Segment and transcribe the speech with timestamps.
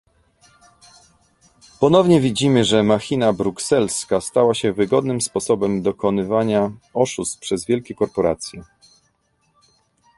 [1.79, 8.63] Ponownie widzimy, że machina brukselska stała się wygodnym sposobem dokonywania oszustw przez wielkie korporacje